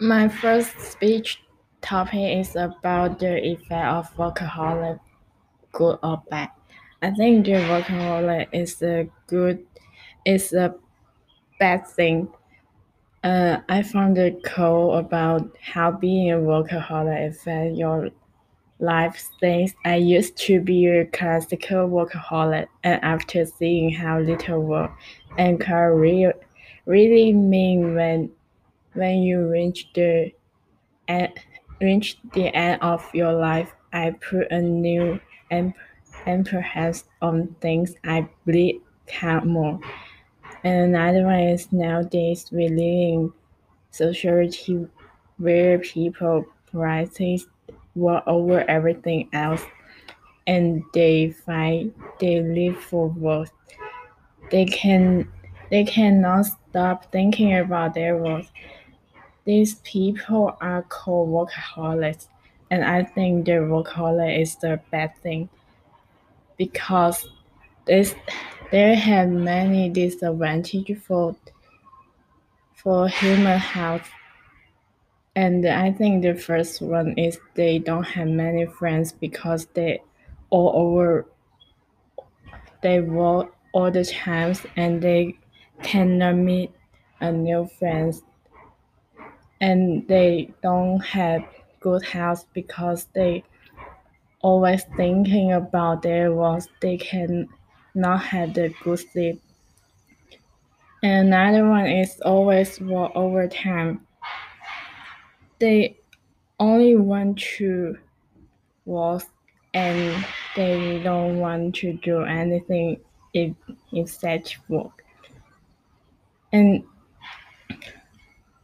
My 0.00 0.28
first 0.28 0.78
speech 0.80 1.42
topic 1.80 2.38
is 2.38 2.54
about 2.54 3.18
the 3.18 3.44
effect 3.44 3.72
of 3.72 4.14
workaholic, 4.14 5.00
good 5.72 5.98
or 6.04 6.22
bad. 6.30 6.50
I 7.02 7.10
think 7.10 7.46
the 7.46 7.54
workaholic 7.54 8.46
is 8.52 8.80
a 8.80 9.08
good, 9.26 9.66
is 10.24 10.52
a 10.52 10.76
bad 11.58 11.84
thing. 11.88 12.28
Uh, 13.24 13.58
I 13.68 13.82
found 13.82 14.18
a 14.18 14.30
quote 14.30 15.04
about 15.04 15.50
how 15.60 15.90
being 15.90 16.30
a 16.30 16.36
workaholic 16.36 17.30
affects 17.30 17.76
your 17.76 18.10
life 18.78 19.28
things. 19.40 19.74
I 19.84 19.96
used 19.96 20.36
to 20.46 20.60
be 20.60 20.86
a 20.86 21.06
classical 21.06 21.88
workaholic, 21.88 22.68
and 22.84 23.02
after 23.02 23.44
seeing 23.44 23.90
how 23.90 24.20
little 24.20 24.62
work 24.62 24.92
and 25.36 25.60
career 25.60 26.34
really 26.86 27.32
mean 27.32 27.96
when 27.96 28.30
when 28.94 29.22
you 29.22 29.46
reach 29.48 29.88
the 29.94 30.32
end, 31.08 31.32
reach 31.80 32.18
the 32.34 32.54
end 32.54 32.80
of 32.82 33.04
your 33.14 33.32
life, 33.32 33.72
I 33.92 34.10
put 34.10 34.50
a 34.50 34.60
new 34.60 35.20
em- 35.50 35.74
emphasis 36.26 37.04
on 37.22 37.54
things 37.60 37.94
I 38.04 38.28
believe 38.44 38.80
count 39.06 39.46
more. 39.46 39.80
And 40.64 40.94
another 40.94 41.24
one 41.24 41.40
is 41.40 41.72
nowadays 41.72 42.50
we 42.50 42.68
live 42.68 42.78
in 42.80 43.32
society 43.90 44.86
where 45.38 45.78
people 45.78 46.44
prioritize 46.72 47.46
work 47.94 48.24
over 48.26 48.68
everything 48.68 49.28
else, 49.32 49.62
and 50.46 50.82
they 50.94 51.30
find 51.30 51.94
they 52.20 52.40
live 52.42 52.76
for 52.78 53.08
work. 53.08 53.48
They 54.50 54.64
can 54.64 55.30
they 55.70 55.84
cannot 55.84 56.46
stop 56.78 57.10
thinking 57.10 57.58
about 57.58 57.92
their 57.94 58.16
work. 58.16 58.46
These 59.44 59.76
people 59.82 60.56
are 60.60 60.82
called 60.82 61.28
workaholics, 61.28 62.28
and 62.70 62.84
I 62.84 63.02
think 63.02 63.46
the 63.46 63.58
workaholic 63.66 64.40
is 64.40 64.54
the 64.56 64.80
bad 64.92 65.16
thing 65.18 65.48
because 66.56 67.26
this 67.86 68.14
they 68.70 68.94
have 68.94 69.28
many 69.28 69.88
disadvantages 69.88 71.02
for 71.02 71.34
for 72.74 73.08
human 73.08 73.58
health. 73.58 74.08
And 75.34 75.66
I 75.66 75.90
think 75.90 76.22
the 76.22 76.34
first 76.34 76.80
one 76.80 77.18
is 77.18 77.40
they 77.54 77.80
don't 77.80 78.04
have 78.04 78.28
many 78.28 78.66
friends 78.66 79.10
because 79.10 79.66
they 79.74 80.00
all 80.50 80.70
over 80.74 81.26
they 82.82 83.00
work 83.00 83.52
all 83.72 83.90
the 83.90 84.04
times 84.04 84.64
and 84.76 85.02
they 85.02 85.36
cannot 85.82 86.36
meet 86.36 86.70
a 87.20 87.32
new 87.32 87.66
friends 87.78 88.22
and 89.60 90.06
they 90.08 90.52
don't 90.62 91.00
have 91.00 91.42
good 91.80 92.02
health 92.04 92.46
because 92.52 93.06
they 93.14 93.44
always 94.40 94.84
thinking 94.96 95.52
about 95.52 96.02
their 96.02 96.32
work 96.32 96.62
they 96.80 96.96
can 96.96 97.48
not 97.94 98.22
have 98.22 98.54
the 98.54 98.72
good 98.82 98.98
sleep. 98.98 99.42
And 101.02 101.28
another 101.28 101.68
one 101.68 101.86
is 101.86 102.20
always 102.20 102.80
work 102.80 103.12
overtime. 103.14 104.06
They 105.58 105.96
only 106.58 106.96
want 106.96 107.38
to 107.56 107.98
work 108.84 109.24
and 109.74 110.24
they 110.56 111.00
don't 111.02 111.38
want 111.38 111.74
to 111.76 111.92
do 111.94 112.22
anything 112.22 113.00
if 113.32 113.54
except 113.92 114.58
work. 114.68 115.04
And 116.52 116.84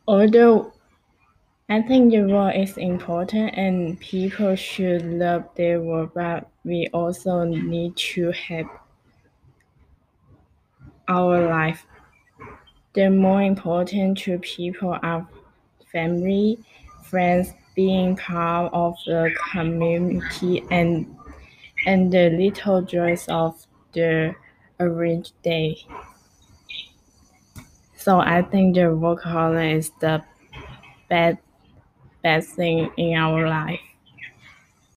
although 0.09 0.73
I 1.69 1.83
think 1.83 2.13
the 2.13 2.23
work 2.23 2.57
is 2.57 2.79
important 2.79 3.57
and 3.59 4.01
people 4.01 4.57
should 4.57 5.05
love 5.05 5.45
their 5.57 5.81
work, 5.83 6.15
but 6.15 6.49
we 6.65 6.89
also 6.95 7.45
need 7.45 7.97
to 8.15 8.31
have 8.33 8.67
our 11.09 11.47
life. 11.49 11.87
The 12.95 13.11
more 13.11 13.43
important 13.43 14.17
to 14.21 14.39
people 14.39 14.97
are 15.03 15.29
family, 15.93 16.59
friends, 17.03 17.53
being 17.75 18.17
part 18.17 18.73
of 18.73 18.97
the 19.07 19.35
community, 19.53 20.65
and 20.71 21.15
and 21.87 22.13
the 22.13 22.31
little 22.31 22.83
joys 22.83 23.29
of 23.29 23.67
the 23.95 24.35
average 24.81 25.33
day. 25.43 25.87
So 28.05 28.21
I 28.21 28.43
think 28.43 28.75
the 28.77 28.83
workaholic 29.05 29.75
is 29.79 29.91
the 30.01 30.23
bad 31.11 31.39
bad 32.23 32.45
thing 32.45 32.91
in 32.99 33.17
our 33.17 33.49
life. 33.49 33.81